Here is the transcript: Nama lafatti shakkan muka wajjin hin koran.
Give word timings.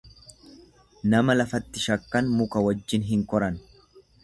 Nama 1.11 1.35
lafatti 1.35 1.83
shakkan 1.85 2.33
muka 2.41 2.65
wajjin 2.69 3.07
hin 3.13 3.25
koran. 3.35 3.63